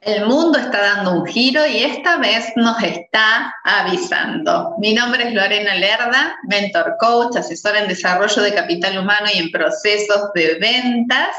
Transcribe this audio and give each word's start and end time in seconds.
El 0.00 0.26
mundo 0.26 0.58
está 0.58 0.80
dando 0.80 1.12
un 1.12 1.26
giro 1.26 1.66
y 1.66 1.78
esta 1.78 2.18
vez 2.18 2.52
nos 2.54 2.80
está 2.82 3.52
avisando. 3.64 4.76
Mi 4.78 4.94
nombre 4.94 5.26
es 5.26 5.34
Lorena 5.34 5.74
Lerda, 5.74 6.36
mentor 6.44 6.96
coach, 7.00 7.36
asesora 7.36 7.80
en 7.80 7.88
desarrollo 7.88 8.42
de 8.42 8.54
capital 8.54 8.96
humano 8.96 9.26
y 9.34 9.38
en 9.38 9.50
procesos 9.50 10.32
de 10.34 10.56
ventas. 10.60 11.34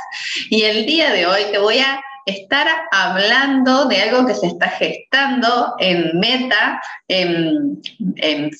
Y 0.49 0.63
el 0.63 0.85
día 0.85 1.11
de 1.11 1.25
hoy 1.25 1.43
te 1.51 1.57
voy 1.57 1.79
a 1.79 2.01
estar 2.25 2.67
hablando 2.91 3.85
de 3.85 4.01
algo 4.01 4.25
que 4.25 4.35
se 4.35 4.47
está 4.47 4.69
gestando 4.69 5.75
en 5.79 6.19
Meta, 6.19 6.81
en, 7.07 7.79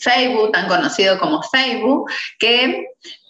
Facebook, 0.02 0.52
tan 0.52 0.68
conocido 0.68 1.20
como 1.20 1.42
Facebook, 1.44 2.10
que 2.40 2.86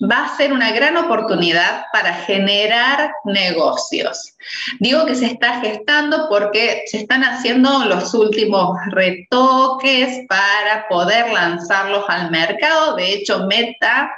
va 0.10 0.26
a 0.26 0.38
ser 0.38 0.54
una 0.54 0.72
gran 0.72 0.96
oportunidad 0.98 1.84
para 1.92 2.14
generar 2.14 3.12
negocios. 3.26 4.34
Digo 4.80 5.06
que 5.06 5.16
se 5.16 5.26
está 5.28 5.60
gestando 5.60 6.28
porque 6.30 6.84
se 6.88 7.00
están 7.00 7.23
haciendo 7.23 7.86
los 7.86 8.14
últimos 8.14 8.78
retoques 8.92 10.25
para 10.28 10.88
poder 10.88 11.31
lanzarlos 11.31 12.06
al 12.08 12.31
mercado. 12.31 12.96
De 12.96 13.14
hecho, 13.14 13.46
Meta, 13.48 14.12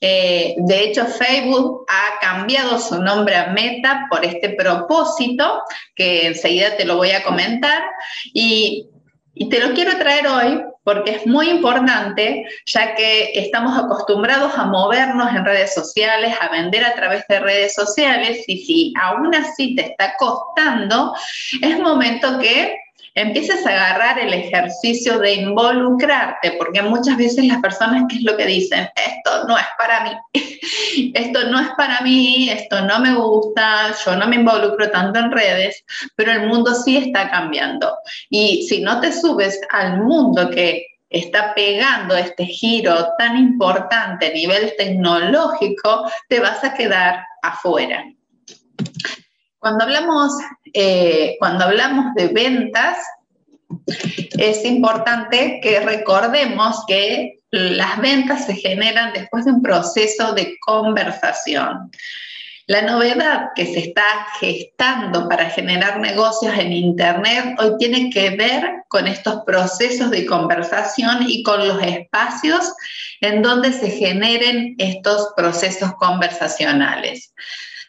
eh, 0.00 0.54
de 0.58 0.84
hecho, 0.84 1.06
Facebook 1.06 1.86
ha 1.88 2.20
cambiado 2.20 2.78
su 2.78 3.00
nombre 3.00 3.36
a 3.36 3.48
Meta 3.48 4.06
por 4.10 4.24
este 4.24 4.50
propósito, 4.50 5.51
que 5.94 6.26
enseguida 6.26 6.76
te 6.76 6.84
lo 6.84 6.96
voy 6.96 7.10
a 7.10 7.22
comentar. 7.22 7.82
Y 8.32 8.88
y 9.34 9.48
te 9.48 9.60
lo 9.60 9.74
quiero 9.74 9.96
traer 9.96 10.26
hoy 10.26 10.62
porque 10.84 11.12
es 11.12 11.26
muy 11.26 11.48
importante, 11.48 12.44
ya 12.66 12.94
que 12.94 13.32
estamos 13.34 13.78
acostumbrados 13.78 14.52
a 14.56 14.64
movernos 14.64 15.30
en 15.30 15.44
redes 15.44 15.72
sociales, 15.74 16.34
a 16.40 16.48
vender 16.50 16.84
a 16.84 16.94
través 16.94 17.24
de 17.28 17.38
redes 17.38 17.74
sociales, 17.74 18.44
y 18.48 18.58
si 18.58 18.92
aún 19.00 19.34
así 19.34 19.76
te 19.76 19.82
está 19.82 20.14
costando, 20.18 21.14
es 21.62 21.78
momento 21.78 22.38
que 22.40 22.76
empieces 23.14 23.64
a 23.64 23.70
agarrar 23.70 24.18
el 24.18 24.34
ejercicio 24.34 25.18
de 25.18 25.34
involucrarte, 25.34 26.52
porque 26.58 26.82
muchas 26.82 27.16
veces 27.16 27.44
las 27.44 27.60
personas, 27.62 28.04
¿qué 28.08 28.16
es 28.16 28.22
lo 28.24 28.36
que 28.36 28.46
dicen? 28.46 28.88
Esto 28.96 29.46
no 29.46 29.56
es 29.56 29.66
para 29.78 30.02
mí, 30.02 30.10
esto 31.14 31.50
no 31.50 31.60
es 31.60 31.68
para 31.76 32.00
mí, 32.02 32.48
esto 32.50 32.82
no 32.82 33.00
me 33.00 33.14
gusta, 33.14 33.94
yo 34.04 34.16
no 34.16 34.26
me 34.26 34.36
involucro 34.36 34.90
tanto 34.90 35.18
en 35.18 35.30
redes, 35.30 35.84
pero 36.16 36.32
el 36.32 36.46
mundo 36.46 36.74
sí 36.74 36.96
está 36.96 37.30
cambiando. 37.30 37.96
Y 38.30 38.66
si 38.68 38.80
no 38.80 39.00
te 39.00 39.12
subes 39.12 39.60
al 39.70 40.02
mundo 40.02 40.50
que 40.50 40.86
está 41.10 41.54
pegando 41.54 42.16
este 42.16 42.46
giro 42.46 43.08
tan 43.18 43.36
importante 43.36 44.26
a 44.26 44.32
nivel 44.32 44.72
tecnológico, 44.78 46.10
te 46.28 46.40
vas 46.40 46.64
a 46.64 46.74
quedar 46.74 47.24
afuera. 47.42 48.04
Cuando 49.58 49.84
hablamos, 49.84 50.32
eh, 50.72 51.36
cuando 51.38 51.64
hablamos 51.64 52.14
de 52.14 52.28
ventas, 52.28 52.98
es 54.38 54.64
importante 54.64 55.60
que 55.62 55.80
recordemos 55.80 56.84
que 56.86 57.40
las 57.50 58.00
ventas 58.00 58.46
se 58.46 58.54
generan 58.56 59.12
después 59.12 59.44
de 59.44 59.52
un 59.52 59.62
proceso 59.62 60.32
de 60.32 60.56
conversación. 60.60 61.90
La 62.66 62.82
novedad 62.82 63.48
que 63.56 63.66
se 63.66 63.80
está 63.80 64.04
gestando 64.40 65.28
para 65.28 65.50
generar 65.50 65.98
negocios 65.98 66.56
en 66.56 66.72
Internet 66.72 67.56
hoy 67.58 67.72
tiene 67.78 68.08
que 68.08 68.30
ver 68.30 68.84
con 68.88 69.08
estos 69.08 69.42
procesos 69.44 70.10
de 70.10 70.24
conversación 70.24 71.24
y 71.28 71.42
con 71.42 71.66
los 71.66 71.82
espacios 71.82 72.72
en 73.20 73.42
donde 73.42 73.72
se 73.72 73.90
generen 73.90 74.76
estos 74.78 75.32
procesos 75.36 75.92
conversacionales. 75.94 77.34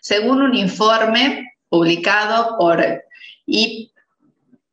Según 0.01 0.41
un 0.41 0.55
informe 0.55 1.53
publicado 1.69 2.57
por 2.57 2.83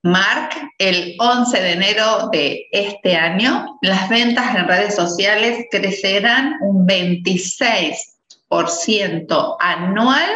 IPMARC 0.02 0.54
el 0.78 1.14
11 1.18 1.60
de 1.60 1.72
enero 1.72 2.30
de 2.32 2.68
este 2.72 3.16
año, 3.16 3.78
las 3.82 4.08
ventas 4.08 4.56
en 4.56 4.66
redes 4.66 4.96
sociales 4.96 5.66
crecerán 5.70 6.56
un 6.62 6.86
26% 6.86 9.56
anual 9.60 10.30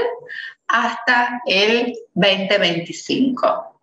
hasta 0.69 1.41
el 1.47 1.95
2025. 2.15 3.81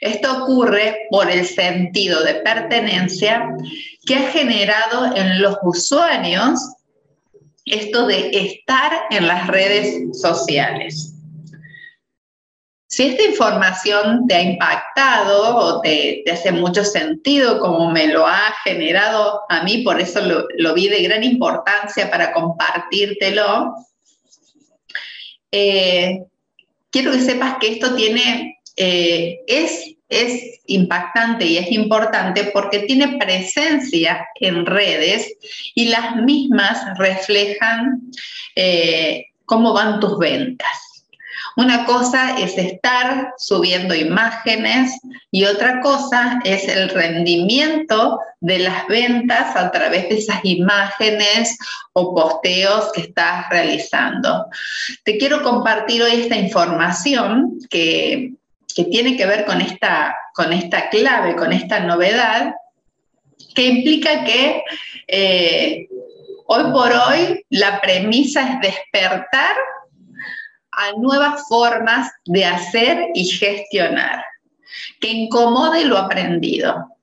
Esto 0.00 0.42
ocurre 0.42 1.06
por 1.10 1.30
el 1.30 1.46
sentido 1.46 2.24
de 2.24 2.34
pertenencia 2.34 3.48
que 4.04 4.16
ha 4.16 4.30
generado 4.30 5.14
en 5.14 5.40
los 5.40 5.56
usuarios 5.62 6.58
esto 7.64 8.06
de 8.06 8.30
estar 8.30 8.92
en 9.10 9.26
las 9.26 9.46
redes 9.48 10.20
sociales. 10.20 11.15
Si 12.96 13.02
esta 13.02 13.24
información 13.24 14.26
te 14.26 14.34
ha 14.36 14.40
impactado 14.40 15.54
o 15.54 15.80
te, 15.82 16.24
hace 16.32 16.50
mucho 16.50 16.82
sentido 16.82 17.60
como 17.60 17.90
me 17.90 18.06
lo 18.06 18.26
ha 18.26 18.54
generado 18.64 19.42
a 19.50 19.62
mí, 19.64 19.82
por 19.82 20.00
eso 20.00 20.22
lo, 20.22 20.72
vi 20.72 20.88
de 20.88 21.02
gran 21.02 21.22
importancia 21.22 22.10
para 22.10 22.32
compartírtelo, 22.32 23.74
eh, 25.52 26.22
quiero 26.88 27.12
que 27.12 27.20
sepas 27.20 27.58
que 27.60 27.72
esto 27.72 27.94
tiene, 27.94 28.60
eh, 28.76 29.40
es, 29.46 29.94
es 30.08 30.60
impactante 30.64 31.44
y 31.44 31.58
es 31.58 31.70
importante 31.72 32.44
porque 32.44 32.78
tiene 32.78 33.18
presencia 33.18 34.26
en 34.40 34.64
redes 34.64 35.34
y 35.74 35.90
las 35.90 36.16
mismas 36.16 36.96
reflejan 36.96 38.10
eh, 38.54 39.26
cómo 39.44 39.74
van 39.74 40.00
tus 40.00 40.16
ventas. 40.18 40.95
Una 41.56 41.86
cosa 41.86 42.38
es 42.38 42.58
estar 42.58 43.32
subiendo 43.38 43.94
imágenes 43.94 44.92
y 45.30 45.44
otra 45.46 45.80
cosa 45.80 46.38
es 46.44 46.68
el 46.68 46.90
rendimiento 46.90 48.20
de 48.40 48.58
las 48.58 48.86
ventas 48.88 49.56
a 49.56 49.70
través 49.70 50.10
de 50.10 50.18
esas 50.18 50.44
imágenes 50.44 51.56
o 51.94 52.14
posteos 52.14 52.92
que 52.92 53.00
estás 53.00 53.48
realizando. 53.48 54.46
Te 55.04 55.16
quiero 55.16 55.42
compartir 55.42 56.02
hoy 56.02 56.20
esta 56.20 56.36
información 56.36 57.58
que, 57.70 58.32
tiene 58.90 59.16
que 59.16 59.24
ver 59.24 59.46
con 59.46 59.62
esta, 59.62 60.14
con 60.34 60.52
esta 60.52 60.90
clave, 60.90 61.34
con 61.36 61.50
esta 61.50 61.80
novedad, 61.80 62.52
que 63.54 63.66
implica 63.68 64.22
que 64.24 64.62
eh, 65.08 65.88
hoy 66.46 66.64
por 66.64 66.92
hoy 66.92 67.42
la 67.48 67.80
premisa 67.80 68.42
es 68.42 68.60
despertar 68.60 69.56
a 70.76 70.92
nuevas 70.92 71.42
formas 71.48 72.10
de 72.26 72.44
hacer 72.44 73.08
y 73.14 73.24
gestionar, 73.24 74.24
que 75.00 75.08
incomode 75.08 75.84
lo 75.84 75.98
aprendido. 75.98 76.98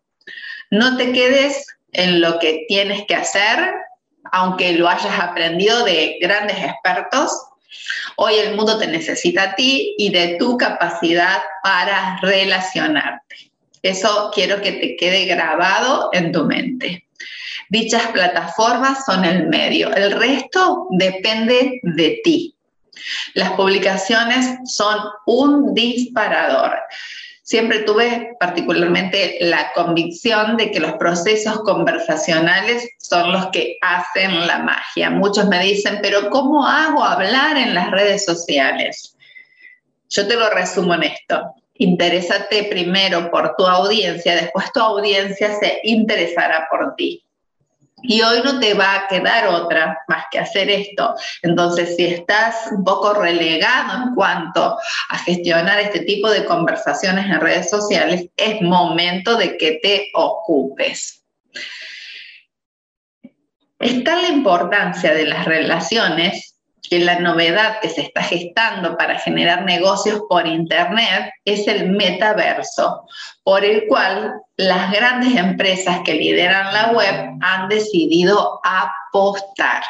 No 0.70 0.96
te 0.96 1.12
quedes 1.12 1.66
en 1.92 2.22
lo 2.22 2.40
que 2.40 2.66
tienes 2.68 3.06
que 3.08 3.16
hacer, 3.16 3.74
aunque 4.32 4.74
lo 4.74 4.88
hayas 4.88 5.20
aprendido 5.20 5.84
de 5.84 6.18
grandes 6.22 6.58
expertos. 6.58 7.32
Hoy 8.18 8.36
el 8.36 8.56
mundo 8.56 8.78
te 8.78 8.88
necesita 8.88 9.44
a 9.44 9.56
ti 9.56 9.96
y 9.98 10.12
de 10.12 10.38
tu 10.38 10.58
capacidad 10.58 11.42
para 11.64 12.20
relacionarte. 12.22 13.52
Eso 13.82 14.32
quiero 14.34 14.62
que 14.62 14.72
te 14.74 14.96
quede 14.96 15.26
grabado 15.26 16.10
en 16.14 16.32
tu 16.32 16.46
mente. 16.46 17.08
Dichas 17.70 18.08
plataformas 18.08 19.04
son 19.06 19.26
el 19.26 19.48
medio, 19.48 19.94
el 19.94 20.12
resto 20.12 20.88
depende 20.92 21.80
de 21.82 22.22
ti. 22.24 22.53
Las 23.34 23.52
publicaciones 23.54 24.58
son 24.66 25.00
un 25.26 25.74
disparador. 25.74 26.80
Siempre 27.44 27.80
tuve 27.80 28.36
particularmente 28.40 29.38
la 29.42 29.74
convicción 29.74 30.56
de 30.56 30.72
que 30.72 30.80
los 30.80 30.94
procesos 30.94 31.60
conversacionales 31.60 32.90
son 33.00 33.34
los 33.34 33.48
que 33.48 33.78
hacen 33.82 34.48
la 34.48 34.60
magia. 34.60 35.10
Muchos 35.10 35.48
me 35.50 35.62
dicen, 35.62 36.00
pero 36.02 36.30
¿cómo 36.30 36.66
hago 36.66 37.04
hablar 37.04 37.58
en 37.58 37.74
las 37.74 37.92
redes 37.92 38.24
sociales? 38.24 39.18
Yo 40.10 40.26
te 40.26 40.36
lo 40.36 40.50
resumo 40.52 40.94
en 40.94 41.04
esto. 41.04 41.54
Interésate 41.76 42.64
primero 42.66 43.30
por 43.30 43.56
tu 43.58 43.66
audiencia, 43.66 44.36
después 44.36 44.72
tu 44.72 44.80
audiencia 44.80 45.54
se 45.60 45.82
interesará 45.84 46.68
por 46.72 46.96
ti. 46.96 47.26
Y 48.04 48.22
hoy 48.22 48.42
no 48.44 48.60
te 48.60 48.74
va 48.74 48.96
a 48.96 49.08
quedar 49.08 49.48
otra 49.48 49.98
más 50.08 50.26
que 50.30 50.40
hacer 50.40 50.70
esto. 50.70 51.16
Entonces, 51.42 51.96
si 51.96 52.06
estás 52.06 52.68
un 52.72 52.84
poco 52.84 53.14
relegado 53.14 54.04
en 54.04 54.14
cuanto 54.14 54.78
a 55.10 55.18
gestionar 55.20 55.80
este 55.80 56.02
tipo 56.02 56.30
de 56.30 56.46
conversaciones 56.46 57.26
en 57.26 57.40
redes 57.40 57.70
sociales, 57.70 58.26
es 58.36 58.62
momento 58.62 59.38
de 59.38 59.58
que 59.58 59.80
te 59.82 60.10
ocupes. 60.14 61.24
Está 63.80 64.22
la 64.22 64.30
importancia 64.30 65.14
de 65.14 65.26
las 65.26 65.46
relaciones 65.46 66.53
la 67.00 67.20
novedad 67.20 67.80
que 67.82 67.90
se 67.90 68.02
está 68.02 68.24
gestando 68.24 68.98
para 68.98 69.20
generar 69.20 69.64
negocios 69.64 70.22
por 70.30 70.48
Internet 70.48 71.32
es 71.46 71.68
el 71.68 71.90
metaverso, 71.92 73.06
por 73.44 73.64
el 73.64 73.88
cual 73.88 74.34
las 74.58 74.92
grandes 74.92 75.36
empresas 75.36 76.00
que 76.06 76.14
lideran 76.14 76.74
la 76.74 76.92
web 76.92 77.38
han 77.42 77.68
decidido 77.70 78.60
apostar. 78.64 79.84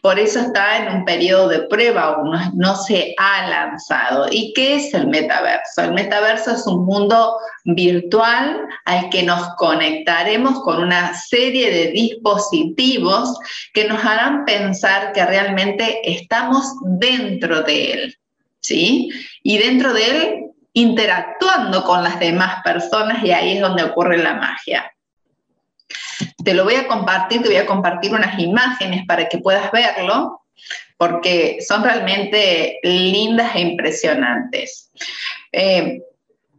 Por 0.00 0.18
eso 0.18 0.40
está 0.40 0.78
en 0.78 0.96
un 0.96 1.04
periodo 1.04 1.48
de 1.48 1.60
prueba 1.62 2.02
aún, 2.02 2.36
no, 2.54 2.76
se 2.76 3.14
ha 3.18 3.48
lanzado. 3.48 4.26
¿Y 4.30 4.52
qué 4.52 4.76
es 4.76 4.94
el 4.94 5.06
metaverso? 5.06 5.82
El 5.82 5.92
metaverso 5.92 6.52
es 6.52 6.66
un 6.66 6.84
mundo 6.84 7.36
virtual 7.64 8.60
al 8.84 9.10
que 9.10 9.22
nos 9.22 9.54
conectaremos 9.56 10.60
con 10.62 10.82
una 10.82 11.14
serie 11.14 11.70
de 11.70 11.92
dispositivos 11.92 13.38
que 13.72 13.84
nos 13.84 14.04
harán 14.04 14.44
pensar 14.44 15.12
que 15.12 15.24
realmente 15.24 16.00
estamos 16.04 16.66
dentro 16.98 17.62
de 17.62 17.92
él, 17.92 18.18
¿sí? 18.60 19.10
Y 19.42 19.58
dentro 19.58 19.92
de 19.92 20.10
él 20.10 20.38
interactuando 20.72 21.84
con 21.84 22.02
las 22.02 22.18
demás 22.18 22.62
personas 22.64 23.22
y 23.22 23.30
ahí 23.30 23.56
es 23.56 23.60
donde 23.60 23.84
ocurre 23.84 24.18
la 24.18 24.34
magia. 24.34 24.92
Te 26.44 26.54
lo 26.54 26.64
voy 26.64 26.74
a 26.74 26.88
compartir, 26.88 27.42
te 27.42 27.48
voy 27.48 27.56
a 27.56 27.66
compartir 27.66 28.12
unas 28.12 28.38
imágenes 28.38 29.06
para 29.06 29.28
que 29.28 29.38
puedas 29.38 29.70
verlo, 29.70 30.42
porque 30.96 31.58
son 31.66 31.82
realmente 31.82 32.78
lindas 32.82 33.54
e 33.54 33.60
impresionantes. 33.60 34.90
Eh, 35.52 36.02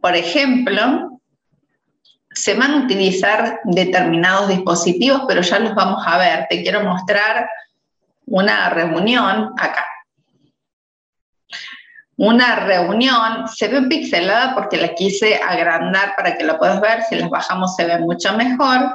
por 0.00 0.14
ejemplo, 0.14 1.20
se 2.30 2.54
van 2.54 2.72
a 2.72 2.84
utilizar 2.84 3.60
determinados 3.64 4.48
dispositivos, 4.48 5.22
pero 5.26 5.40
ya 5.40 5.58
los 5.58 5.74
vamos 5.74 6.02
a 6.06 6.18
ver. 6.18 6.46
Te 6.50 6.62
quiero 6.62 6.82
mostrar 6.82 7.48
una 8.26 8.70
reunión 8.70 9.52
acá. 9.58 9.86
Una 12.16 12.56
reunión 12.56 13.48
se 13.48 13.68
ve 13.68 13.82
pixelada 13.82 14.54
porque 14.54 14.76
la 14.76 14.94
quise 14.94 15.36
agrandar 15.36 16.14
para 16.16 16.36
que 16.36 16.44
la 16.44 16.58
puedas 16.58 16.80
ver. 16.80 17.02
Si 17.02 17.16
las 17.16 17.28
bajamos 17.28 17.74
se 17.74 17.84
ve 17.84 17.98
mucho 17.98 18.32
mejor 18.34 18.94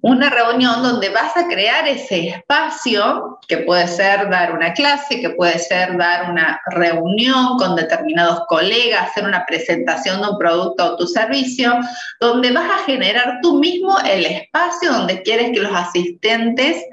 una 0.00 0.30
reunión 0.30 0.82
donde 0.82 1.08
vas 1.10 1.36
a 1.36 1.46
crear 1.46 1.86
ese 1.86 2.28
espacio, 2.28 3.38
que 3.46 3.58
puede 3.58 3.86
ser 3.86 4.28
dar 4.30 4.52
una 4.52 4.72
clase, 4.72 5.20
que 5.20 5.30
puede 5.30 5.58
ser 5.58 5.96
dar 5.96 6.30
una 6.30 6.60
reunión 6.66 7.56
con 7.56 7.76
determinados 7.76 8.42
colegas, 8.48 9.10
hacer 9.10 9.24
una 9.24 9.44
presentación 9.46 10.20
de 10.20 10.30
un 10.30 10.38
producto 10.38 10.84
o 10.84 10.96
tu 10.96 11.06
servicio, 11.06 11.72
donde 12.20 12.50
vas 12.50 12.70
a 12.70 12.84
generar 12.84 13.38
tú 13.42 13.58
mismo 13.58 13.98
el 14.00 14.26
espacio 14.26 14.92
donde 14.92 15.22
quieres 15.22 15.52
que 15.52 15.60
los 15.60 15.74
asistentes 15.74 16.84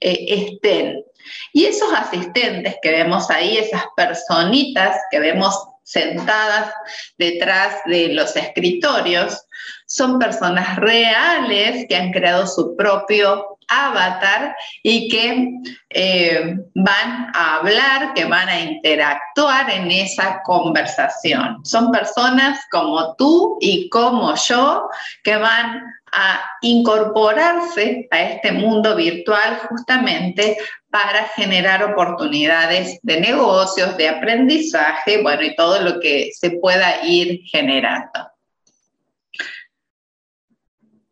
eh, 0.00 0.26
estén. 0.28 1.04
Y 1.52 1.64
esos 1.64 1.92
asistentes 1.92 2.76
que 2.82 2.90
vemos 2.90 3.30
ahí, 3.30 3.56
esas 3.56 3.84
personitas 3.96 4.96
que 5.10 5.20
vemos 5.20 5.56
sentadas 5.84 6.72
detrás 7.18 7.76
de 7.86 8.08
los 8.08 8.34
escritorios, 8.34 9.44
son 9.86 10.18
personas 10.18 10.76
reales 10.76 11.86
que 11.88 11.96
han 11.96 12.10
creado 12.10 12.46
su 12.46 12.74
propio 12.74 13.53
avatar 13.68 14.54
y 14.82 15.08
que 15.08 15.50
eh, 15.90 16.56
van 16.74 17.30
a 17.34 17.56
hablar, 17.56 18.14
que 18.14 18.24
van 18.24 18.48
a 18.48 18.60
interactuar 18.60 19.70
en 19.70 19.90
esa 19.90 20.42
conversación. 20.44 21.64
Son 21.64 21.90
personas 21.90 22.60
como 22.70 23.14
tú 23.16 23.58
y 23.60 23.88
como 23.88 24.34
yo 24.34 24.88
que 25.22 25.36
van 25.36 25.82
a 26.12 26.40
incorporarse 26.62 28.06
a 28.10 28.20
este 28.22 28.52
mundo 28.52 28.94
virtual 28.94 29.58
justamente 29.68 30.56
para 30.90 31.24
generar 31.34 31.82
oportunidades 31.82 33.00
de 33.02 33.20
negocios, 33.20 33.96
de 33.96 34.08
aprendizaje, 34.08 35.22
bueno, 35.22 35.42
y 35.42 35.56
todo 35.56 35.80
lo 35.80 35.98
que 35.98 36.30
se 36.32 36.50
pueda 36.52 37.04
ir 37.04 37.40
generando. 37.46 38.33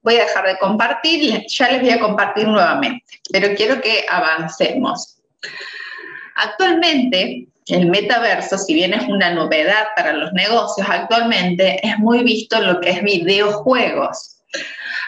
Voy 0.03 0.17
a 0.17 0.25
dejar 0.25 0.47
de 0.47 0.59
compartir, 0.59 1.47
ya 1.47 1.71
les 1.71 1.81
voy 1.81 1.91
a 1.91 2.01
compartir 2.01 2.49
nuevamente, 2.49 3.05
pero 3.31 3.55
quiero 3.55 3.81
que 3.81 4.05
avancemos. 4.09 5.19
Actualmente, 6.35 7.47
el 7.67 7.87
metaverso, 7.87 8.59
si 8.59 8.75
bien 8.75 8.95
es 8.95 9.09
una 9.09 9.31
novedad 9.31 9.89
para 9.95 10.13
los 10.13 10.33
negocios, 10.33 10.87
actualmente 10.91 11.87
es 11.87 11.99
muy 11.99 12.25
visto 12.25 12.57
en 12.57 12.67
lo 12.67 12.81
que 12.81 12.91
es 12.91 13.03
videojuegos. 13.03 14.43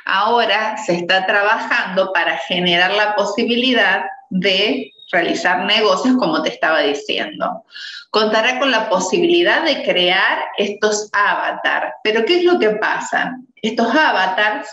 Ahora 0.05 0.77
se 0.85 0.95
está 0.95 1.27
trabajando 1.27 2.13
para 2.13 2.37
generar 2.39 2.93
la 2.93 3.17
posibilidad 3.17 4.05
de 4.31 4.93
realizar 5.11 5.65
negocios, 5.65 6.17
como 6.17 6.43
te 6.43 6.51
estaba 6.51 6.81
diciendo. 6.81 7.65
Contará 8.11 8.59
con 8.59 8.71
la 8.71 8.89
posibilidad 8.89 9.65
de 9.65 9.83
crear 9.83 10.39
estos 10.57 11.09
avatars. 11.13 11.93
Pero 12.03 12.25
¿qué 12.25 12.39
es 12.39 12.45
lo 12.45 12.59
que 12.59 12.71
pasa? 12.71 13.37
Estos 13.63 13.95
avatars 13.95 14.69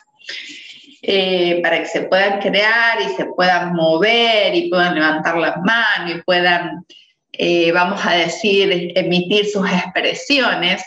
eh, 1.04 1.60
para 1.64 1.80
que 1.80 1.88
se 1.88 2.02
puedan 2.04 2.40
crear 2.40 3.02
y 3.02 3.16
se 3.16 3.26
puedan 3.26 3.74
mover 3.74 4.54
y 4.54 4.70
puedan 4.70 4.96
levantar 4.96 5.38
las 5.38 5.58
manos 5.58 6.16
y 6.16 6.22
puedan, 6.22 6.86
eh, 7.32 7.72
vamos 7.72 8.00
a 8.06 8.14
decir, 8.14 8.92
emitir 8.96 9.48
sus 9.48 9.68
expresiones, 9.68 10.84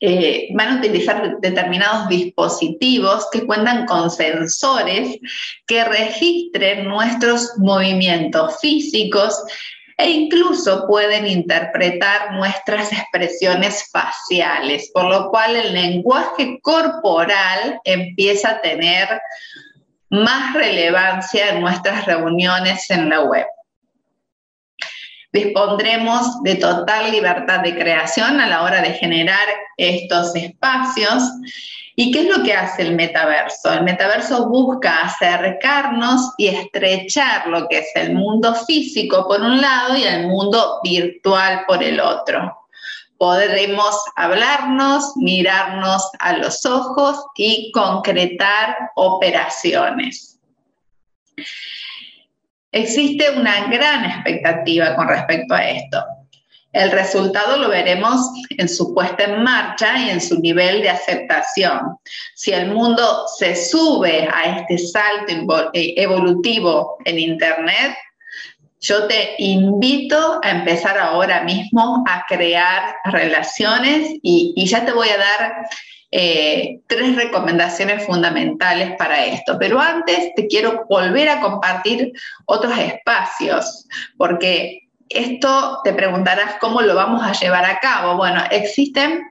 eh, 0.00 0.48
van 0.54 0.68
a 0.68 0.78
utilizar 0.78 1.38
determinados 1.40 2.08
dispositivos 2.08 3.26
que 3.32 3.44
cuentan 3.44 3.84
con 3.86 4.10
sensores 4.10 5.18
que 5.66 5.84
registren 5.84 6.88
nuestros 6.88 7.52
movimientos 7.58 8.60
físicos 8.60 9.42
e 9.98 10.10
incluso 10.10 10.86
pueden 10.86 11.26
interpretar 11.26 12.32
nuestras 12.32 12.92
expresiones 12.92 13.90
faciales, 13.90 14.90
por 14.94 15.04
lo 15.04 15.28
cual 15.28 15.56
el 15.56 15.74
lenguaje 15.74 16.60
corporal 16.62 17.80
empieza 17.84 18.50
a 18.50 18.60
tener 18.60 19.20
más 20.08 20.54
relevancia 20.54 21.50
en 21.50 21.60
nuestras 21.60 22.06
reuniones 22.06 22.88
en 22.90 23.10
la 23.10 23.22
web. 23.24 23.46
Dispondremos 25.32 26.42
de 26.42 26.54
total 26.54 27.10
libertad 27.10 27.60
de 27.60 27.74
creación 27.74 28.40
a 28.40 28.48
la 28.48 28.62
hora 28.62 28.80
de 28.80 28.94
generar 28.94 29.46
estos 29.76 30.34
espacios. 30.34 31.22
¿Y 31.96 32.12
qué 32.12 32.20
es 32.20 32.36
lo 32.36 32.42
que 32.44 32.54
hace 32.54 32.82
el 32.82 32.94
metaverso? 32.94 33.72
El 33.72 33.82
metaverso 33.82 34.48
busca 34.48 35.02
acercarnos 35.02 36.32
y 36.38 36.46
estrechar 36.46 37.48
lo 37.48 37.68
que 37.68 37.78
es 37.78 37.90
el 37.96 38.14
mundo 38.14 38.54
físico 38.54 39.26
por 39.28 39.42
un 39.42 39.60
lado 39.60 39.96
y 39.96 40.04
el 40.04 40.28
mundo 40.28 40.80
virtual 40.82 41.64
por 41.66 41.82
el 41.82 42.00
otro. 42.00 42.56
Podremos 43.18 43.96
hablarnos, 44.14 45.16
mirarnos 45.16 46.08
a 46.20 46.34
los 46.34 46.64
ojos 46.64 47.16
y 47.36 47.72
concretar 47.72 48.76
operaciones. 48.94 50.38
Existe 52.72 53.30
una 53.30 53.68
gran 53.68 54.04
expectativa 54.04 54.94
con 54.94 55.08
respecto 55.08 55.54
a 55.54 55.68
esto. 55.68 56.04
El 56.72 56.90
resultado 56.90 57.56
lo 57.56 57.70
veremos 57.70 58.20
en 58.50 58.68
su 58.68 58.94
puesta 58.94 59.24
en 59.24 59.42
marcha 59.42 59.98
y 59.98 60.10
en 60.10 60.20
su 60.20 60.38
nivel 60.40 60.82
de 60.82 60.90
aceptación. 60.90 61.80
Si 62.34 62.52
el 62.52 62.70
mundo 62.70 63.26
se 63.38 63.56
sube 63.56 64.28
a 64.30 64.58
este 64.58 64.76
salto 64.76 65.70
eh, 65.72 65.94
evolutivo 65.96 66.98
en 67.06 67.18
Internet, 67.18 67.96
yo 68.80 69.06
te 69.08 69.34
invito 69.38 70.38
a 70.42 70.50
empezar 70.50 70.98
ahora 70.98 71.42
mismo 71.42 72.04
a 72.06 72.24
crear 72.28 72.94
relaciones 73.06 74.10
y, 74.22 74.52
y 74.54 74.66
ya 74.66 74.84
te 74.84 74.92
voy 74.92 75.08
a 75.08 75.16
dar 75.16 75.52
eh, 76.10 76.80
tres 76.86 77.16
recomendaciones 77.16 78.04
fundamentales 78.04 78.96
para 78.96 79.24
esto. 79.26 79.56
Pero 79.58 79.80
antes 79.80 80.34
te 80.34 80.46
quiero 80.46 80.86
volver 80.88 81.28
a 81.28 81.40
compartir 81.40 82.12
otros 82.46 82.76
espacios, 82.78 83.86
porque 84.16 84.88
esto 85.08 85.80
te 85.84 85.92
preguntarás 85.92 86.56
cómo 86.60 86.82
lo 86.82 86.94
vamos 86.94 87.22
a 87.22 87.32
llevar 87.32 87.64
a 87.64 87.78
cabo. 87.78 88.16
Bueno, 88.16 88.42
existen 88.50 89.22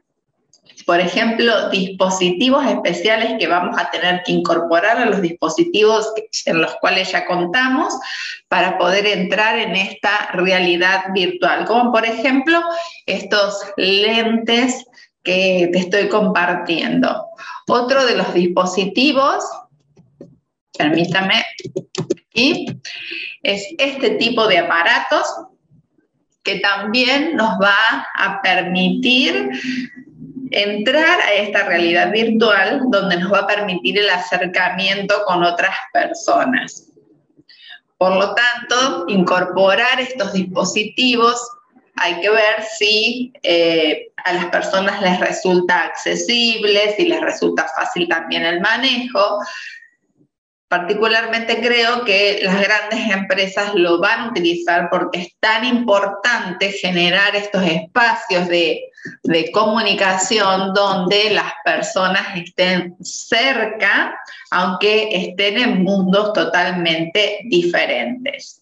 por 0.88 1.01
ejemplo, 1.01 1.69
dispositivos 1.69 2.65
especiales 2.65 3.34
que 3.38 3.48
vamos 3.48 3.77
a 3.77 3.91
tener 3.91 4.24
que 4.24 4.31
incorporar 4.31 4.98
a 4.98 5.05
los 5.05 5.22
dispositivos 5.22 6.13
en 6.46 6.62
los 6.62 6.75
cuales 6.75 7.12
ya 7.12 7.25
contamos 7.25 7.93
para 8.48 8.77
poder 8.77 9.05
entrar 9.05 9.60
en 9.60 9.75
esta 9.75 10.29
realidad 10.31 11.07
virtual, 11.13 11.65
como 11.65 11.91
por 11.91 12.05
ejemplo 12.05 12.62
estos 13.05 13.65
lentes 13.75 14.86
que 15.27 15.69
te 15.74 15.79
estoy 15.79 16.07
compartiendo. 16.07 17.27
Otro 17.67 18.05
de 18.05 18.15
los 18.15 18.34
dispositivos, 18.34 19.43
permítame, 20.77 21.43
aquí, 22.29 22.65
es 23.43 23.67
este 23.77 24.12
tipo 24.12 24.48
de 24.48 24.60
aparatos 24.60 25.25
que 26.43 26.60
también 26.62 27.36
nos 27.36 27.60
va 27.62 28.07
a 28.15 28.41
permitir 28.41 29.50
entrar 30.51 31.19
a 31.19 31.34
esta 31.34 31.65
realidad 31.65 32.10
virtual 32.13 32.84
donde 32.88 33.17
nos 33.17 33.34
va 33.34 33.39
a 33.39 33.48
permitir 33.48 34.00
el 34.00 34.10
acercamiento 34.10 35.24
con 35.25 35.43
otras 35.43 35.75
personas. 35.91 36.89
Por 37.98 38.15
lo 38.15 38.34
tanto, 38.34 39.05
incorporar 39.10 40.00
estos 40.00 40.31
dispositivos 40.31 41.38
hay 41.98 42.20
que 42.22 42.30
ver 42.30 42.63
si 42.77 43.34
eh, 43.44 44.12
a 44.24 44.34
las 44.34 44.46
personas 44.46 45.01
les 45.01 45.20
resulta 45.20 45.84
accesible, 45.84 46.96
si 46.96 47.06
les 47.06 47.22
resulta 47.22 47.68
fácil 47.75 48.08
también 48.08 48.44
el 48.44 48.62
manejo, 48.62 49.39
Particularmente 50.70 51.62
creo 51.62 52.04
que 52.04 52.42
las 52.44 52.62
grandes 52.62 53.10
empresas 53.10 53.74
lo 53.74 54.01
van 54.01 54.20
a 54.20 54.30
utilizar 54.32 54.89
porque 54.89 55.22
es 55.22 55.30
tan 55.39 55.63
importante 55.63 56.74
generar 56.74 57.34
estos 57.38 57.63
espacios 57.63 58.50
de, 58.50 58.84
comunicación 59.54 60.74
donde 60.74 61.30
las 61.30 61.54
personas 61.63 62.24
estén 62.36 62.98
cerca, 63.01 64.13
aunque 64.51 65.08
estén 65.13 65.58
en 65.58 65.84
mundos 65.84 66.34
totalmente 66.34 67.39
diferentes. 67.46 68.62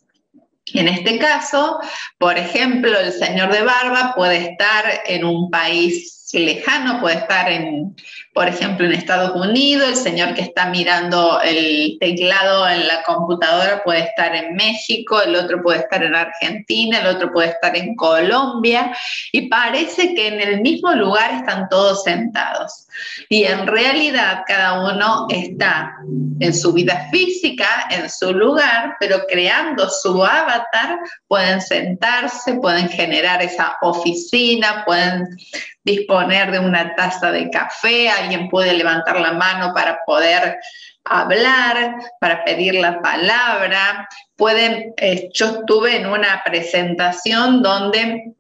En 0.73 0.87
este 0.87 1.19
caso, 1.19 1.79
por 2.17 2.37
ejemplo, 2.37 2.99
el 2.99 3.13
señor 3.13 3.51
de 3.51 3.63
barba 3.63 4.13
puede 4.15 4.51
estar 4.51 5.01
en 5.05 5.23
un 5.23 5.49
país 5.51 6.24
lejano, 6.33 6.99
puede 6.99 7.17
estar 7.17 7.51
en, 7.51 7.95
por 8.33 8.47
ejemplo, 8.47 8.85
en 8.85 8.93
Estados 8.93 9.35
Unidos, 9.35 9.89
el 9.89 9.95
señor 9.95 10.33
que 10.33 10.41
está 10.41 10.65
mirando 10.65 11.39
el 11.41 11.97
teclado 11.99 12.67
en 12.67 12.87
la 12.87 13.03
computadora 13.03 13.83
puede 13.83 13.99
estar 13.99 14.35
en 14.35 14.55
México, 14.55 15.21
el 15.21 15.35
otro 15.35 15.61
puede 15.61 15.79
estar 15.79 16.03
en 16.03 16.15
Argentina, 16.15 16.99
el 16.99 17.07
otro 17.07 17.31
puede 17.31 17.49
estar 17.49 17.77
en 17.77 17.95
Colombia, 17.95 18.95
y 19.31 19.47
parece 19.49 20.15
que 20.15 20.27
en 20.29 20.41
el 20.41 20.61
mismo 20.61 20.93
lugar 20.93 21.31
están 21.31 21.69
todos 21.69 22.03
sentados. 22.03 22.87
Y 23.29 23.43
en 23.43 23.67
realidad 23.67 24.43
cada 24.47 24.89
uno 24.89 25.27
está 25.29 25.95
en 26.39 26.53
su 26.53 26.73
vida 26.73 27.07
física, 27.11 27.87
en 27.91 28.09
su 28.09 28.33
lugar, 28.33 28.95
pero 28.99 29.25
creando 29.29 29.89
su 29.89 30.23
avatar, 30.23 30.97
pueden 31.27 31.61
sentarse, 31.61 32.55
pueden 32.55 32.89
generar 32.89 33.41
esa 33.41 33.77
oficina, 33.81 34.83
pueden 34.85 35.37
disponer 35.83 36.14
de 36.51 36.59
una 36.59 36.95
taza 36.95 37.31
de 37.31 37.49
café, 37.49 38.09
alguien 38.09 38.49
puede 38.49 38.73
levantar 38.73 39.19
la 39.19 39.33
mano 39.33 39.73
para 39.73 39.99
poder 40.05 40.57
hablar, 41.03 41.95
para 42.19 42.43
pedir 42.43 42.75
la 42.75 43.01
palabra. 43.01 44.07
Pueden, 44.35 44.93
eh, 44.97 45.29
yo 45.33 45.59
estuve 45.59 45.97
en 45.97 46.07
una 46.07 46.41
presentación 46.43 47.61
donde, 47.61 48.33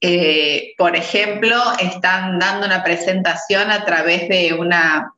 eh, 0.00 0.72
por 0.78 0.96
ejemplo, 0.96 1.56
están 1.78 2.38
dando 2.38 2.66
una 2.66 2.82
presentación 2.82 3.70
a 3.70 3.84
través 3.84 4.28
de 4.28 4.54
una 4.54 5.12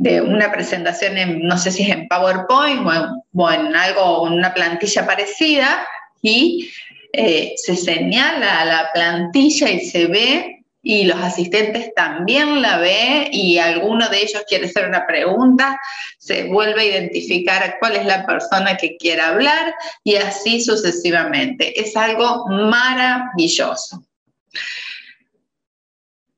de 0.00 0.20
una 0.20 0.52
presentación 0.52 1.18
en, 1.18 1.42
no 1.42 1.58
sé 1.58 1.72
si 1.72 1.82
es 1.82 1.88
en 1.88 2.06
PowerPoint 2.06 2.86
o 2.86 2.92
en, 2.92 3.04
o 3.34 3.50
en 3.50 3.74
algo, 3.74 4.22
una 4.22 4.54
plantilla 4.54 5.04
parecida, 5.04 5.84
y 6.22 6.70
eh, 7.12 7.54
se 7.56 7.76
señala 7.76 8.64
la 8.64 8.90
plantilla 8.92 9.70
y 9.70 9.80
se 9.80 10.06
ve 10.06 10.58
y 10.82 11.04
los 11.04 11.18
asistentes 11.18 11.92
también 11.94 12.62
la 12.62 12.78
ve 12.78 13.28
y 13.32 13.58
alguno 13.58 14.08
de 14.08 14.22
ellos 14.22 14.42
quiere 14.48 14.66
hacer 14.66 14.88
una 14.88 15.06
pregunta, 15.06 15.78
se 16.18 16.44
vuelve 16.44 16.80
a 16.80 16.84
identificar 16.84 17.76
cuál 17.80 17.96
es 17.96 18.06
la 18.06 18.24
persona 18.24 18.76
que 18.76 18.96
quiere 18.96 19.22
hablar 19.22 19.74
y 20.04 20.16
así 20.16 20.60
sucesivamente. 20.60 21.78
Es 21.80 21.96
algo 21.96 22.46
maravilloso. 22.48 24.04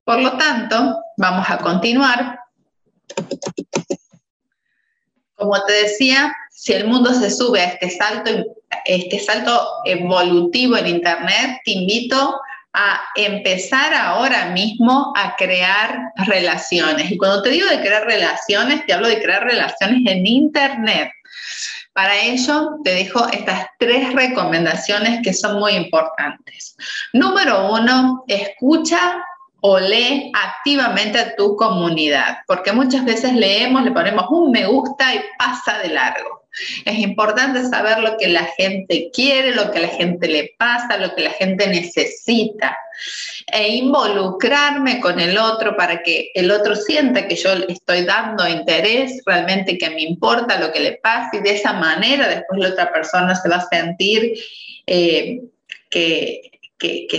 Por 0.05 0.21
lo 0.21 0.37
tanto, 0.37 0.97
vamos 1.17 1.49
a 1.49 1.59
continuar. 1.59 2.41
Como 5.35 5.65
te 5.65 5.73
decía, 5.75 6.35
si 6.61 6.75
el 6.75 6.87
mundo 6.87 7.14
se 7.14 7.31
sube 7.31 7.62
a 7.62 7.64
este 7.64 7.88
salto 7.88 8.31
este 8.85 9.19
salto 9.19 9.67
evolutivo 9.87 10.76
en 10.76 10.87
Internet, 10.88 11.59
te 11.64 11.71
invito 11.71 12.38
a 12.75 13.00
empezar 13.17 13.95
ahora 13.95 14.50
mismo 14.50 15.11
a 15.17 15.37
crear 15.37 16.12
relaciones. 16.26 17.11
Y 17.11 17.17
cuando 17.17 17.43
te 17.43 17.49
digo 17.49 17.67
de 17.67 17.81
crear 17.81 18.05
relaciones, 18.05 18.85
te 18.85 18.93
hablo 18.93 19.09
de 19.09 19.23
crear 19.23 19.43
relaciones 19.43 20.02
en 20.05 20.26
Internet. 20.26 21.11
Para 21.95 22.14
ello, 22.21 22.76
te 22.85 22.95
dejo 22.95 23.26
estas 23.29 23.67
tres 23.79 24.12
recomendaciones 24.12 25.21
que 25.25 25.33
son 25.33 25.59
muy 25.59 25.73
importantes. 25.73 26.76
Número 27.14 27.73
uno, 27.73 28.23
escucha 28.29 29.25
o 29.62 29.81
lee 29.81 30.31
activamente 30.35 31.19
a 31.19 31.35
tu 31.37 31.57
comunidad, 31.57 32.38
porque 32.47 32.73
muchas 32.73 33.05
veces 33.07 33.33
leemos, 33.33 33.83
le 33.83 33.93
ponemos 33.93 34.26
un 34.29 34.50
me 34.50 34.67
gusta 34.67 35.14
y 35.14 35.21
pasa 35.38 35.79
de 35.79 35.88
largo. 35.88 36.40
Es 36.85 36.99
importante 36.99 37.64
saber 37.69 38.00
lo 38.00 38.16
que 38.16 38.28
la 38.28 38.45
gente 38.45 39.11
quiere, 39.12 39.54
lo 39.54 39.71
que 39.71 39.80
la 39.80 39.88
gente 39.88 40.28
le 40.28 40.54
pasa, 40.59 40.99
lo 40.99 41.14
que 41.14 41.23
la 41.23 41.30
gente 41.30 41.69
necesita 41.69 42.76
e 43.47 43.76
involucrarme 43.76 45.00
con 45.00 45.21
el 45.21 45.38
otro 45.38 45.76
para 45.76 46.02
que 46.02 46.30
el 46.35 46.50
otro 46.50 46.76
sienta 46.76 47.26
que 47.26 47.37
yo 47.37 47.54
le 47.54 47.73
estoy 47.73 48.04
dando 48.04 48.47
interés, 48.47 49.23
realmente 49.25 49.78
que 49.78 49.90
me 49.90 50.02
importa 50.02 50.61
lo 50.61 50.73
que 50.73 50.80
le 50.80 50.92
pasa 51.02 51.30
y 51.37 51.40
de 51.40 51.54
esa 51.54 51.73
manera 51.73 52.28
después 52.28 52.61
la 52.61 52.69
otra 52.71 52.92
persona 52.92 53.35
se 53.35 53.49
va 53.49 53.57
a 53.57 53.69
sentir 53.69 54.35
eh, 54.87 55.40
que, 55.88 56.50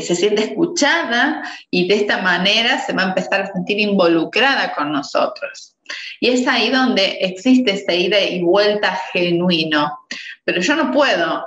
se 0.02 0.16
siente 0.16 0.44
escuchada 0.44 1.44
y 1.70 1.88
de 1.88 1.96
esta 1.96 2.22
manera 2.22 2.80
se 2.84 2.94
va 2.94 3.04
a 3.04 3.10
empezar 3.10 3.42
a 3.42 3.54
sentir 3.54 3.80
involucrada 3.80 4.74
con 4.74 4.92
nosotros. 4.92 5.76
Y 6.20 6.30
es 6.30 6.48
ahí 6.48 6.70
donde 6.70 7.18
existe 7.22 7.72
ese 7.72 7.96
ida 7.96 8.20
y 8.20 8.42
vuelta 8.42 9.00
genuino. 9.12 10.00
Pero 10.44 10.62
yo 10.62 10.76
no 10.76 10.92
puedo 10.92 11.46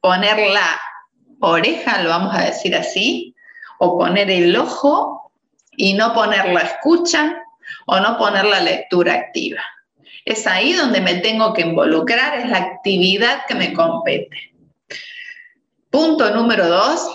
poner 0.00 0.50
la 0.50 0.80
oreja, 1.40 2.02
lo 2.02 2.10
vamos 2.10 2.34
a 2.34 2.44
decir 2.44 2.74
así, 2.74 3.34
o 3.78 3.98
poner 3.98 4.30
el 4.30 4.56
ojo 4.56 5.32
y 5.76 5.94
no 5.94 6.14
poner 6.14 6.52
la 6.52 6.60
escucha 6.60 7.42
o 7.86 8.00
no 8.00 8.16
poner 8.18 8.44
la 8.44 8.60
lectura 8.60 9.14
activa. 9.14 9.60
Es 10.24 10.46
ahí 10.46 10.72
donde 10.72 11.00
me 11.00 11.16
tengo 11.16 11.52
que 11.52 11.62
involucrar, 11.62 12.38
es 12.38 12.48
la 12.48 12.58
actividad 12.58 13.46
que 13.46 13.54
me 13.54 13.72
compete. 13.72 14.52
Punto 15.90 16.30
número 16.30 16.68
dos, 16.68 17.08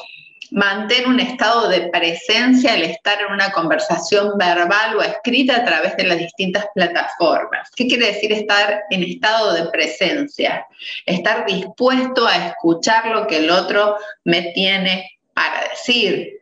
Mantén 0.52 1.08
un 1.08 1.18
estado 1.22 1.70
de 1.70 1.90
presencia 1.90 2.74
al 2.74 2.84
estar 2.84 3.22
en 3.22 3.32
una 3.32 3.54
conversación 3.54 4.38
verbal 4.38 4.98
o 4.98 5.02
escrita 5.02 5.56
a 5.56 5.64
través 5.64 5.96
de 5.96 6.04
las 6.04 6.18
distintas 6.18 6.66
plataformas. 6.76 7.70
¿Qué 7.74 7.88
quiere 7.88 8.08
decir 8.08 8.34
estar 8.34 8.84
en 8.90 9.04
estado 9.04 9.54
de 9.54 9.70
presencia? 9.70 10.66
Estar 11.06 11.46
dispuesto 11.46 12.28
a 12.28 12.50
escuchar 12.50 13.08
lo 13.08 13.28
que 13.28 13.38
el 13.38 13.50
otro 13.50 13.96
me 14.26 14.52
tiene 14.52 15.20
para 15.34 15.70
decir, 15.70 16.42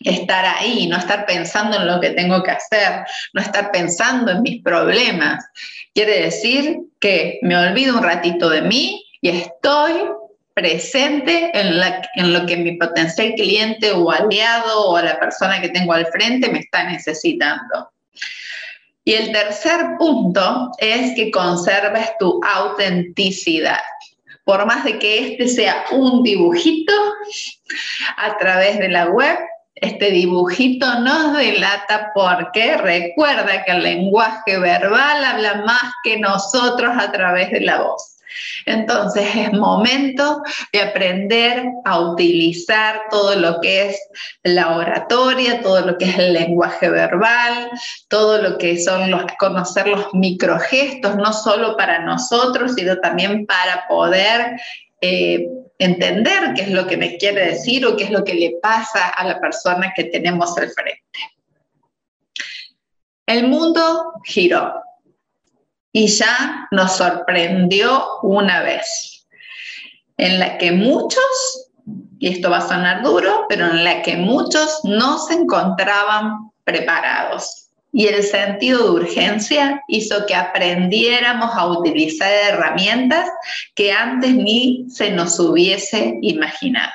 estar 0.00 0.46
ahí, 0.46 0.86
no 0.86 0.96
estar 0.96 1.26
pensando 1.26 1.76
en 1.76 1.86
lo 1.86 2.00
que 2.00 2.10
tengo 2.10 2.42
que 2.42 2.52
hacer, 2.52 3.04
no 3.34 3.42
estar 3.42 3.70
pensando 3.70 4.32
en 4.32 4.40
mis 4.40 4.62
problemas. 4.62 5.44
Quiere 5.94 6.22
decir 6.22 6.78
que 6.98 7.38
me 7.42 7.58
olvido 7.58 7.98
un 7.98 8.02
ratito 8.04 8.48
de 8.48 8.62
mí 8.62 9.04
y 9.20 9.28
estoy 9.28 9.92
presente 10.54 11.50
en, 11.54 12.32
lo 12.32 12.46
que 12.46 12.56
mi 12.56 12.76
potencial 12.76 13.34
cliente 13.34 13.92
o 13.92 14.10
aliado 14.10 14.88
o 14.88 15.00
la 15.00 15.18
persona 15.18 15.60
que 15.60 15.68
tengo 15.68 15.92
al 15.92 16.06
frente 16.06 16.50
me 16.50 16.60
está 16.60 16.84
necesitando. 16.84 17.90
Y 19.04 19.14
el 19.14 19.32
tercer 19.32 19.96
punto 19.98 20.70
es 20.78 21.14
que 21.16 21.30
conserves 21.30 22.10
tu 22.18 22.40
autenticidad. 22.44 23.80
Por 24.44 24.64
más 24.66 24.84
de 24.84 24.98
que 24.98 25.32
este 25.32 25.48
sea 25.48 25.84
un 25.90 26.22
dibujito 26.22 26.92
a 28.16 28.36
través 28.38 28.78
de 28.78 28.88
la 28.88 29.06
web, 29.06 29.38
este 29.74 30.10
dibujito 30.10 31.00
nos 31.00 31.36
delata 31.36 32.12
porque 32.14 32.76
recuerda 32.76 33.64
que 33.64 33.72
el 33.72 33.82
lenguaje 33.82 34.58
verbal 34.58 35.24
habla 35.24 35.62
más 35.66 35.92
que 36.04 36.18
nosotros 36.18 36.92
a 36.96 37.10
través 37.10 37.50
de 37.50 37.60
la 37.60 37.82
voz. 37.82 38.11
Entonces 38.66 39.28
es 39.34 39.52
momento 39.52 40.42
de 40.72 40.82
aprender 40.82 41.64
a 41.84 42.00
utilizar 42.00 43.02
todo 43.10 43.36
lo 43.36 43.60
que 43.60 43.88
es 43.88 44.00
la 44.42 44.76
oratoria, 44.76 45.60
todo 45.62 45.80
lo 45.80 45.98
que 45.98 46.06
es 46.06 46.18
el 46.18 46.32
lenguaje 46.32 46.88
verbal, 46.88 47.70
todo 48.08 48.40
lo 48.40 48.58
que 48.58 48.80
son 48.80 49.10
los, 49.10 49.24
conocer 49.38 49.88
los 49.88 50.12
microgestos, 50.14 51.16
no 51.16 51.32
solo 51.32 51.76
para 51.76 52.00
nosotros, 52.00 52.74
sino 52.74 52.98
también 52.98 53.46
para 53.46 53.86
poder 53.88 54.56
eh, 55.00 55.48
entender 55.78 56.54
qué 56.54 56.62
es 56.62 56.70
lo 56.70 56.86
que 56.86 56.96
me 56.96 57.16
quiere 57.16 57.46
decir 57.46 57.84
o 57.86 57.96
qué 57.96 58.04
es 58.04 58.10
lo 58.10 58.24
que 58.24 58.34
le 58.34 58.56
pasa 58.62 59.08
a 59.08 59.24
la 59.24 59.40
persona 59.40 59.92
que 59.94 60.04
tenemos 60.04 60.56
al 60.56 60.70
frente. 60.70 61.00
El 63.26 63.48
mundo 63.48 64.12
giró 64.24 64.74
y 65.92 66.06
ya 66.06 66.68
nos 66.70 66.96
sorprendió 66.96 68.20
una 68.22 68.62
vez, 68.62 69.26
en 70.16 70.40
la 70.40 70.58
que 70.58 70.72
muchos, 70.72 71.70
y 72.18 72.28
esto 72.28 72.50
va 72.50 72.58
a 72.58 72.68
sonar 72.68 73.02
duro, 73.02 73.46
pero 73.48 73.66
en 73.66 73.84
la 73.84 74.02
que 74.02 74.16
muchos 74.16 74.80
no 74.84 75.18
se 75.18 75.34
encontraban 75.34 76.50
preparados. 76.64 77.68
Y 77.94 78.06
el 78.06 78.22
sentido 78.22 78.84
de 78.84 78.90
urgencia 79.02 79.82
hizo 79.86 80.24
que 80.24 80.34
aprendiéramos 80.34 81.50
a 81.54 81.66
utilizar 81.66 82.32
herramientas 82.32 83.28
que 83.74 83.92
antes 83.92 84.34
ni 84.34 84.86
se 84.88 85.10
nos 85.10 85.38
hubiese 85.38 86.18
imaginado. 86.22 86.92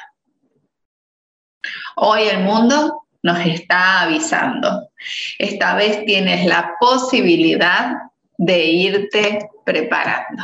Hoy 1.97 2.23
el 2.23 2.39
mundo 2.39 3.03
nos 3.21 3.39
está 3.45 4.01
avisando. 4.01 4.89
Esta 5.37 5.75
vez 5.75 6.03
tienes 6.05 6.45
la 6.45 6.73
posibilidad 6.79 7.91
de 8.37 8.65
irte 8.65 9.49
preparando. 9.65 10.43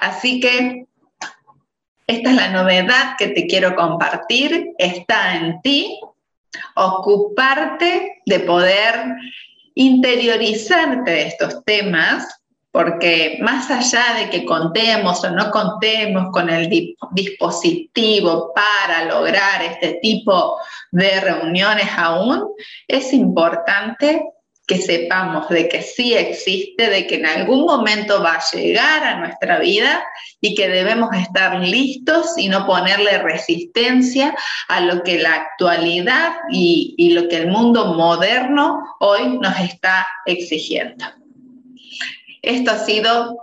Así 0.00 0.40
que 0.40 0.86
esta 2.06 2.30
es 2.30 2.36
la 2.36 2.48
novedad 2.48 3.16
que 3.18 3.28
te 3.28 3.46
quiero 3.46 3.74
compartir. 3.74 4.72
Está 4.78 5.36
en 5.36 5.60
ti 5.62 5.98
ocuparte 6.76 8.22
de 8.24 8.40
poder 8.40 8.94
interiorizarte 9.74 11.10
de 11.10 11.22
estos 11.26 11.64
temas, 11.64 12.26
porque 12.70 13.38
más 13.40 13.70
allá 13.70 14.04
de 14.18 14.30
que 14.30 14.44
contemos 14.44 15.24
o 15.24 15.30
no 15.30 15.50
contemos 15.50 16.30
con 16.30 16.48
el 16.50 16.68
dispositivo 17.12 18.52
para 18.54 19.04
lograr 19.06 19.62
este 19.62 19.98
tipo 20.02 20.58
de 20.90 21.20
reuniones 21.20 21.88
aún, 21.96 22.50
es 22.86 23.12
importante 23.12 24.22
que 24.66 24.78
sepamos 24.78 25.48
de 25.48 25.68
que 25.68 25.80
sí 25.80 26.14
existe, 26.14 26.90
de 26.90 27.06
que 27.06 27.16
en 27.16 27.26
algún 27.26 27.64
momento 27.64 28.20
va 28.20 28.34
a 28.34 28.50
llegar 28.50 29.04
a 29.04 29.20
nuestra 29.20 29.60
vida 29.60 30.04
y 30.40 30.56
que 30.56 30.68
debemos 30.68 31.10
estar 31.14 31.60
listos 31.60 32.36
y 32.36 32.48
no 32.48 32.66
ponerle 32.66 33.18
resistencia 33.18 34.34
a 34.68 34.80
lo 34.80 35.04
que 35.04 35.18
la 35.18 35.34
actualidad 35.34 36.32
y, 36.50 37.12
lo 37.14 37.28
que 37.28 37.36
el 37.36 37.48
mundo 37.48 37.94
moderno 37.94 38.96
hoy 38.98 39.38
nos 39.38 39.58
está 39.60 40.06
exigiendo. 40.26 41.04
Esto 42.42 42.72
ha 42.72 42.78
sido 42.78 43.38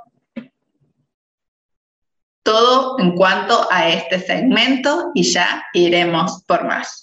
todo 2.43 2.99
en 2.99 3.15
cuanto 3.15 3.65
a 3.71 3.89
este 3.89 4.19
segmento 4.19 5.11
y 5.15 5.23
ya 5.23 5.63
iremos 5.73 6.43
por 6.45 6.65
más. 6.65 7.02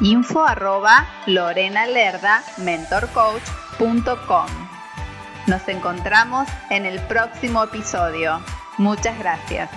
info 0.00 0.44
arroba 0.44 1.06
mentorcoach.com. 2.58 4.46
Nos 5.46 5.68
encontramos 5.68 6.48
en 6.70 6.86
el 6.86 7.00
próximo 7.00 7.64
episodio. 7.64 8.40
Muchas 8.78 9.18
gracias. 9.18 9.70